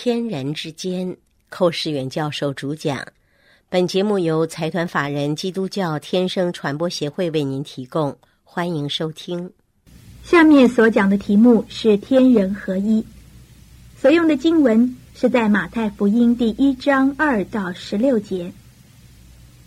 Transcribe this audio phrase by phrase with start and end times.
[0.00, 1.16] 天人之间，
[1.48, 3.04] 寇世远教授主讲。
[3.68, 9.50] 本节目由财团法人基督教天生传播协会为您提供，欢迎收听。
[10.22, 13.04] 下面所讲的题目是天人合一，
[14.00, 18.52] 所用的经文是在马太福音第一章二到十六节。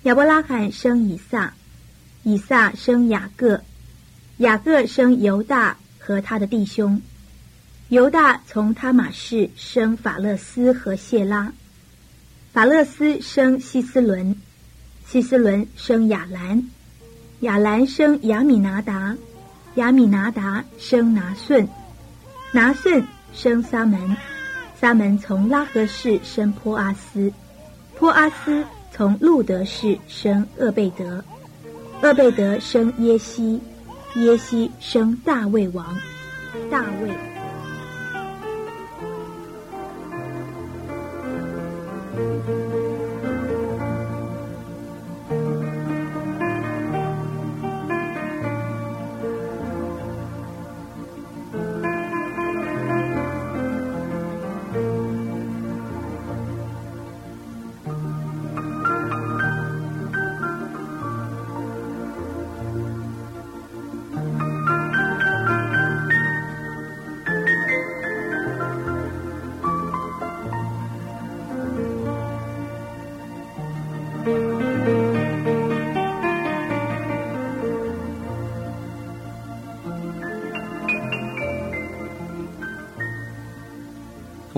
[0.04, 1.54] 亚伯拉罕生以撒，
[2.24, 3.62] 以撒生雅各，
[4.38, 7.02] 雅各生犹大和他的弟兄。
[7.92, 11.52] 犹大从他马氏生法勒斯和谢拉，
[12.54, 14.34] 法勒斯生希斯伦，
[15.06, 16.64] 希斯伦生亚兰，
[17.42, 19.18] 亚兰生亚米拿达，
[19.76, 21.68] 亚米拿达生拿顺，
[22.54, 24.16] 拿顺生撒门，
[24.80, 27.30] 撒门从拉合氏生坡阿斯，
[27.98, 28.64] 坡阿斯
[28.94, 31.22] 从路德氏生厄贝德，
[32.02, 33.60] 厄贝德生耶西，
[34.16, 35.86] 耶西生大卫王，
[36.72, 37.31] 大卫。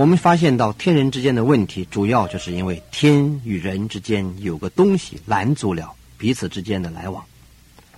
[0.03, 7.23] 我们发现到天人之间的问题，主要就是因为天与人之间有个东西拦阻了彼此之间的来往，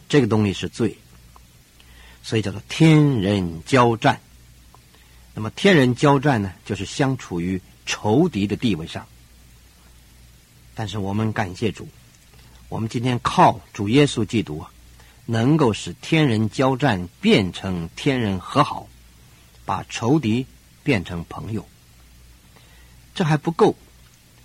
[0.08, 0.96] 这个东西是罪，
[2.22, 4.22] 所以叫做天人交战。
[5.34, 9.08] 那么天人交战呢，就是相处于仇敌的地位上。
[10.76, 11.88] 但是我们感谢主，
[12.70, 14.70] 我们今天靠主耶稣基督啊，
[15.26, 18.88] 能够使天人交战变成天人和好，
[19.66, 20.46] 把仇敌
[20.84, 21.68] 变成朋友。
[23.16, 23.74] 这还不够，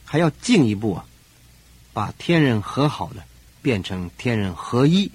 [0.05, 1.05] 还要进一步啊，
[1.93, 3.23] 把天人和好呢
[3.61, 5.11] 变成天人合一。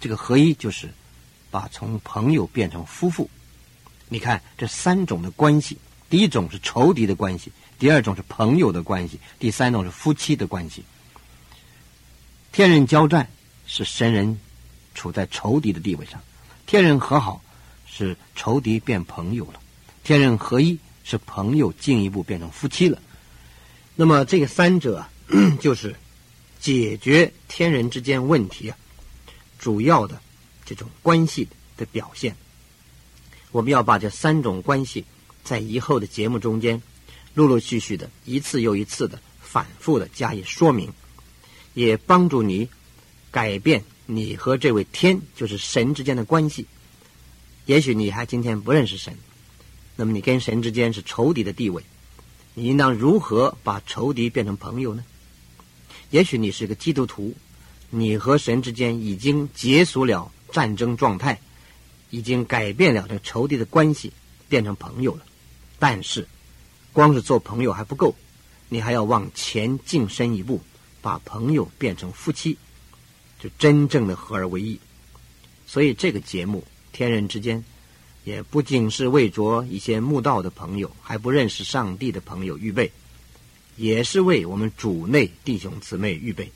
[0.00, 0.92] 这个合一就是
[1.50, 3.28] 把从朋友变成夫妇。
[4.08, 5.76] 你看这三种的关系：
[6.08, 10.82] 第一种是仇敌的关系，第二种是朋友的关系，第三种是夫妻的关系。
[12.52, 13.28] 天人交战
[13.66, 14.40] 是神人
[14.94, 16.18] 处在仇敌的地位上，
[16.64, 17.42] 天人和好
[17.86, 19.60] 是仇敌变朋友了，
[20.02, 20.78] 天人合一。
[21.08, 23.00] 是朋友进一步变成夫妻了，
[23.94, 25.06] 那么这个三者
[25.60, 25.94] 就是
[26.58, 28.76] 解决天人之间问题啊，
[29.56, 30.20] 主要的
[30.64, 31.46] 这种关系
[31.76, 32.34] 的表现。
[33.52, 35.04] 我们要把这三种关系
[35.44, 36.82] 在以后的节目中间
[37.34, 40.92] 陆陆续续的一次又一次的反复的加以说明，
[41.74, 42.68] 也帮助你
[43.30, 46.66] 改变你和这位天就是神之间的关系。
[47.66, 49.16] 也许你还今天不认识神。
[49.96, 51.82] 那么你跟神之间是仇敌的地位，
[52.52, 55.02] 你应当如何把仇敌变成朋友呢？
[56.10, 57.34] 也许你是个基督徒，
[57.90, 61.40] 你和神之间已经结束了战争状态，
[62.10, 64.12] 已经改变了这仇敌的关系，
[64.48, 65.24] 变成朋友了。
[65.78, 66.28] 但是，
[66.92, 68.14] 光是做朋友还不够，
[68.68, 70.60] 你还要往前进深一步，
[71.00, 72.56] 把朋友变成夫妻，
[73.40, 74.78] 就真正的合而为一。
[75.66, 77.64] 所以这个节目，天人之间。
[78.26, 82.90] 也不仅是为着一些慕道的朋友，还不认识上帝的朋友预备，
[83.76, 86.50] 也是为我们主内弟兄姊妹预备，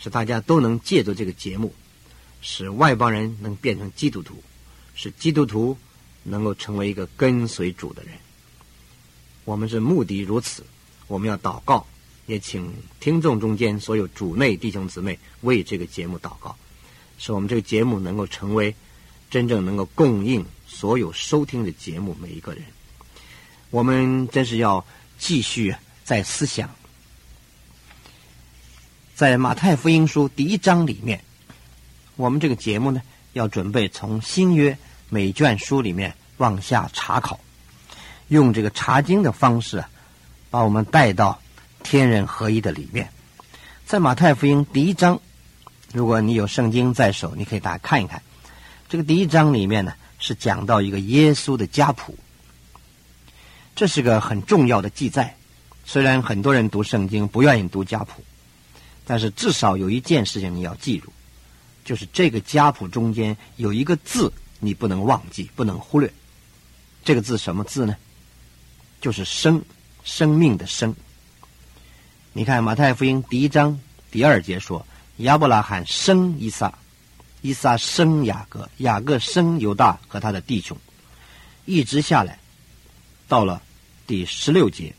[0.00, 1.72] 使大家都能借着这个节目，
[2.42, 4.42] 使外邦人能变成基督徒，
[4.96, 5.78] 使基督徒
[6.24, 8.12] 能够成为一个跟随主的人。
[9.44, 10.64] 我们是目的如此，
[11.06, 11.86] 我们要祷告，
[12.26, 12.68] 也请
[12.98, 16.56] 听众中间所有主内弟兄姊妹为这个节目祷告，
[17.16, 18.74] 使我们这个节目能够成为
[19.30, 20.44] 真正能够供应。
[20.68, 22.62] 所有收听的节目，每一个人，
[23.70, 24.84] 我们真是要
[25.16, 25.74] 继续
[26.04, 26.68] 在思想，
[29.14, 31.22] 在马太福音书第一章里面，
[32.16, 33.00] 我们这个节目呢，
[33.32, 34.76] 要准备从新约
[35.08, 37.40] 每卷书里面往下查考，
[38.28, 39.82] 用这个查经的方式，
[40.50, 41.40] 把我们带到
[41.82, 43.08] 天人合一的里面。
[43.86, 45.18] 在马太福音第一章，
[45.92, 48.20] 如果你有圣经在手，你可以大家看一看，
[48.88, 49.92] 这个第一章里面呢。
[50.18, 52.16] 是讲到一个耶稣的家谱，
[53.74, 55.36] 这是个很重要的记载。
[55.84, 58.24] 虽然很多人读圣经不愿意读家谱，
[59.04, 61.12] 但是至少有一件事情你要记住，
[61.84, 66.10] 就是这个家谱中间有一个字你不能忘记，不能忽略。
[67.04, 67.94] 这个字什么字呢？
[69.02, 69.62] 就是“生”，
[70.02, 70.96] 生命的生。
[72.32, 73.78] 你看马太福音第一章
[74.10, 74.84] 第二节说，
[75.18, 76.72] 亚伯拉罕生以撒，
[77.42, 80.76] 伊撒生雅各，雅各生犹大和他的弟兄，
[81.64, 82.38] 一直下来，
[83.28, 83.62] 到了
[84.06, 84.94] 第十六节，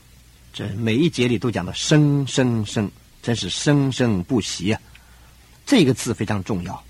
[0.53, 2.89] 这每一节里都讲的生生生，
[3.21, 4.81] 真是生生不息啊！
[5.65, 6.83] 这个字非常重要，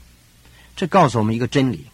[0.75, 1.85] 这告诉我们一个真理，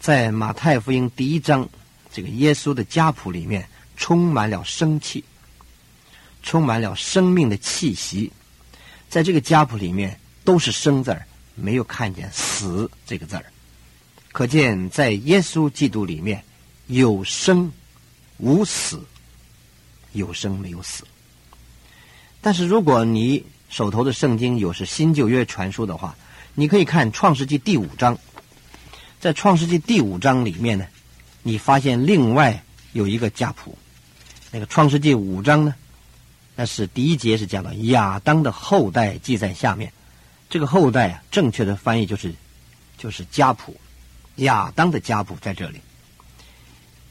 [0.00, 1.68] 在马太福音第一章。
[2.12, 5.22] 这个耶稣的家谱里面充满了生气，
[6.42, 8.32] 充满了生命的气息，
[9.10, 13.44] 在这个家谱里面都是生字儿，没有看见死这个字儿，
[14.30, 16.44] 可见在耶稣基督里面
[16.86, 17.72] 有生
[18.36, 19.02] 无死，
[20.12, 21.02] 有生没有死。
[22.40, 26.16] 但是如果你手头的圣经有是新旧约传书的话，
[26.54, 28.16] 你可以看创世纪第五章，
[29.18, 30.86] 在创世纪第五章里面呢。
[31.42, 32.60] 你发现另外
[32.92, 33.78] 有一个家谱，
[34.50, 35.74] 那个《创世纪》五章呢？
[36.56, 39.92] 那是第一节是讲到亚当的后代记在下面，
[40.48, 42.32] 这个后代啊，正确的翻译就是
[42.96, 43.76] 就是家谱，
[44.36, 45.80] 亚当的家谱在这里。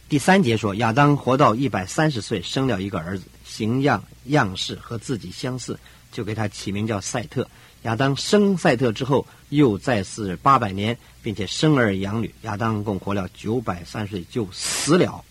[0.08, 5.80] 第三节说亚当活到一百三十岁，生了一个儿子，形样样式和自己相似，
[6.12, 7.48] 就给他起名叫赛特。
[7.84, 12.34] 亚当生赛特之后，又再世八百年，并且生儿养女。
[12.44, 15.24] 亚当共活了九百三十岁，就死了。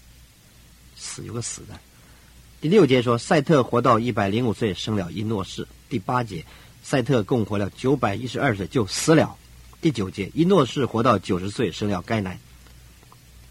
[0.96, 1.78] 死有个死的。
[2.60, 5.66] 第六节说，赛特活到一百零五岁，生了伊诺士。
[5.88, 6.44] 第八节，
[6.84, 9.34] 赛特共活了九百一十二岁，就死了。
[9.80, 12.38] 第九节，伊诺士活到九十岁，生了该男。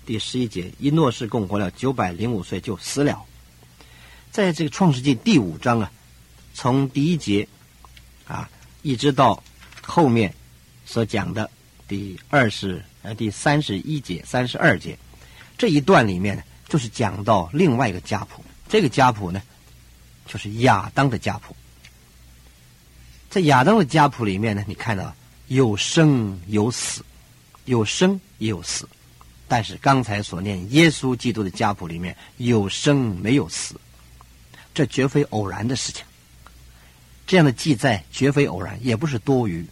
[0.05, 3.23] 第十一节，伊诺士共活了九百零五岁，就死了。
[4.31, 5.91] 在这个创世纪第五章啊，
[6.53, 7.47] 从第一节
[8.27, 8.49] 啊。
[8.85, 9.41] 一直到
[9.81, 10.35] 后面
[10.85, 11.49] 所讲的
[11.87, 14.99] 第二十呃第三十一节、三十二节
[15.57, 18.43] 这一段里面呢，就是讲到另外一个家谱。
[18.67, 19.41] 这个家谱呢，
[20.27, 21.55] 就是亚当的家谱。
[23.33, 25.11] 在亚当的家谱里面呢，你看到
[25.47, 27.03] 有生有死，
[27.65, 28.87] 有生也有死。
[29.47, 33.73] 但是刚才所念耶稣基督的家谱里面有生没有死，
[34.71, 36.05] 这绝非偶然的事情。
[37.25, 39.65] 这样的记载绝非偶然，也不是多余。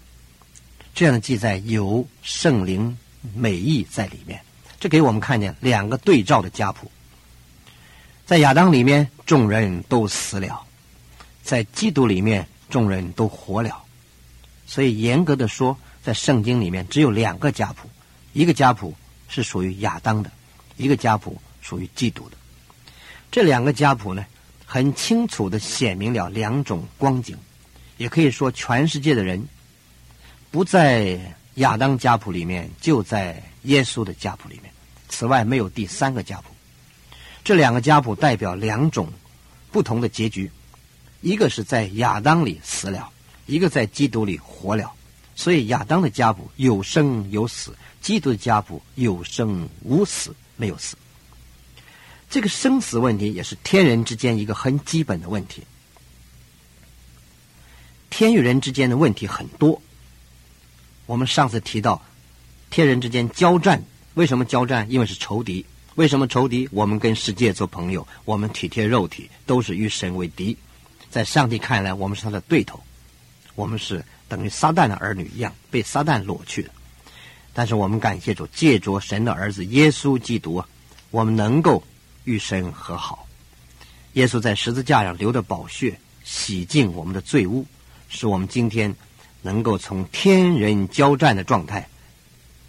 [0.96, 2.98] 这样的记载有圣灵
[3.36, 4.42] 美意在里面，
[4.80, 6.92] 这给我们看见两个对照的家谱。
[8.26, 10.66] 在亚当里面，众人都死了；
[11.44, 13.84] 在基督里面，众人都活了。
[14.66, 17.88] 所以严格的说，在圣经里面只有两个家谱，
[18.34, 18.96] 一个家谱
[19.28, 20.32] 是属于亚当的，
[20.78, 22.38] 一个家谱属于基督的。
[23.30, 24.26] 这两个家谱呢？
[24.66, 27.38] 很清楚的显明了两种光景，
[27.98, 29.46] 也可以说全世界的人
[30.50, 31.20] 不在
[31.56, 34.72] 亚当家谱里面，就在耶稣的家谱里面。
[35.10, 36.56] 此外，没有第三个家谱。
[37.44, 39.12] 这两个家谱代表两种
[39.74, 40.50] 不同的结局：
[41.22, 43.10] 一个是在亚当里死了，
[43.46, 44.92] 一个在基督里活了。
[45.36, 50.98] 所以，亚当的家谱有生有死，基督的家谱有生无死，没有死。
[52.30, 55.64] 这个生死问题也是天人之间一个很基本的问题。
[58.10, 59.82] 天与人之间的问题很多。
[61.06, 62.04] 我们上次提到，
[62.70, 63.84] 天人之间交战，
[64.14, 64.90] 为什么交战？
[64.92, 65.66] 因为是仇敌。
[65.96, 66.70] 为什么仇敌？
[66.72, 70.56] 我们跟世界做朋友，我们体贴肉体，都是与神为敌。
[71.12, 72.82] 在上帝看来，我们是他的对头，
[73.54, 76.72] 我们是等于撒旦的儿女一样，被撒旦裸去的。
[77.54, 80.68] 但是我们感谢主，借着神的儿子耶稣基督啊，
[81.12, 81.84] 我们能够。
[82.24, 83.28] 与神和好，
[84.14, 87.66] 耶稣在十字架上流的宝血洗净我们的罪污，
[88.10, 88.96] 使我们今天
[89.42, 91.90] 能够从天人交战的状态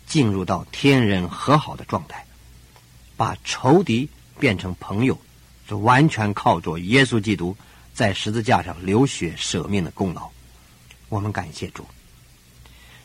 [0.06, 2.24] 进入到天人和好的状态，
[3.14, 4.08] 把仇敌
[4.38, 5.20] 变成朋友，
[5.68, 7.54] 是完全靠着耶稣基督
[7.94, 10.30] 在十字架上流血舍命的功劳。
[11.08, 11.86] 我们感谢主，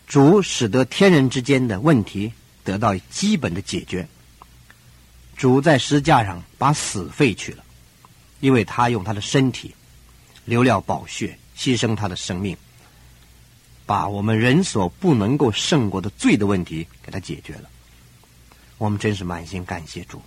[0.07, 2.31] 主使得天人之间的问题
[2.63, 4.07] 得到基本的解决。
[5.35, 7.63] 主在十字架上把死废去了，
[8.39, 9.75] 因为他用他的身体
[10.45, 12.57] 流了宝血，牺牲他的生命，
[13.85, 17.69] 把我们人所不能够胜过的罪的问题给他解决了。
[18.79, 20.21] 我们真是满心感谢主，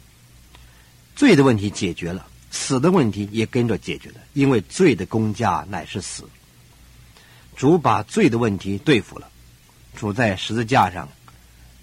[1.17, 6.29] 罪的问题解决了，死的问题也跟着解决了，因为罪的公价乃是死。
[7.57, 9.31] 主把罪的问题对付了，
[9.95, 11.09] 主在十字架上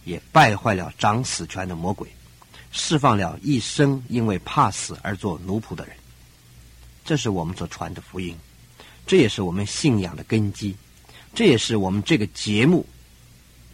[0.04, 2.10] 也败坏了掌死权的魔鬼。
[2.72, 5.96] 释放了一生因为怕死而做奴仆的人，
[7.06, 8.36] 这是我们所传的福音，
[9.06, 10.76] 这也是我们信仰的根基，
[11.34, 12.86] 这也是我们这个节目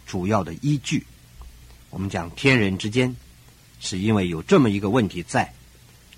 [0.06, 1.04] 主要的依据。
[1.90, 3.14] 我们讲天人之间，
[3.80, 5.52] 是因为有这么一个问题在，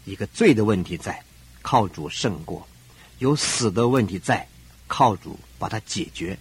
[0.07, 1.21] 一个罪的问题在，
[1.63, 2.65] 靠主胜过；
[3.19, 4.47] 有死的问题在，
[4.87, 6.39] 靠主把它解决。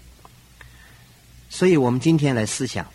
[1.49, 2.85] 所以我们今天来思想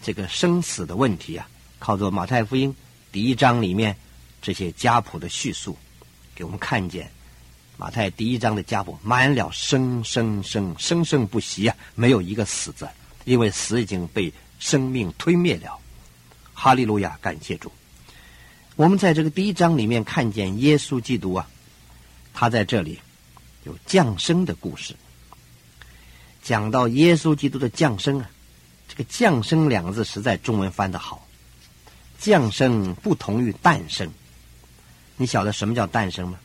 [0.00, 1.48] 这个生死的问题啊，
[1.80, 2.74] 靠着马太福音
[3.10, 3.96] 第一章里面
[4.40, 5.76] 这些家谱的叙述，
[6.36, 7.10] 给我们看见
[7.76, 12.88] 马太第一章的家谱满了生生生生生不息啊，没有一个死字，
[13.24, 15.76] 因为死已经被生命推灭了。
[16.54, 17.72] 哈利路亚，感谢主。
[18.76, 21.46] 我们在这个第一章里面看见耶稣基督啊，
[22.32, 22.98] 他在这里
[23.64, 24.94] 有降生的故事。
[26.42, 28.30] 讲到耶稣基督的降生啊，
[28.88, 31.26] 这个“降生”两个字实在中文翻的好。
[32.18, 34.10] 降生不同于诞生，
[35.16, 36.38] 你晓得什么叫诞生吗？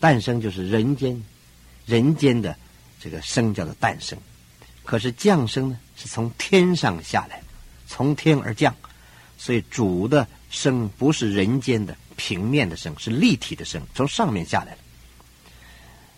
[0.00, 1.22] 诞生就是人间，
[1.84, 2.56] 人间的
[2.98, 4.18] 这个生叫做诞生。
[4.84, 7.42] 可是降生呢，是从天上下来，
[7.86, 8.74] 从天而降，
[9.36, 14.78] 所以主的生不是人间的平面的生，是立体的生，从上面下来了。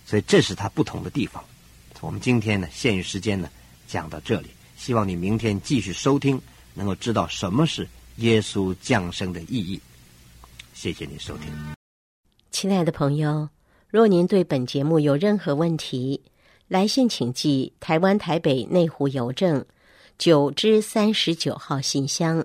[0.06, 1.44] 所以这是它不同的地方。
[2.00, 3.50] 我们今天呢，限于时间呢，
[3.88, 4.48] 讲到这里。
[4.76, 6.40] 希望你明天继续收听，
[6.72, 9.80] 能够知道什么是耶稣降生的意义。
[10.72, 11.52] 谢谢你收听，
[12.52, 13.48] 亲爱的朋友。
[13.88, 16.22] 若您对本节目有任何问题，
[16.68, 19.66] 来信请寄台湾台北内湖邮政
[20.16, 22.44] 九之三十九号信箱，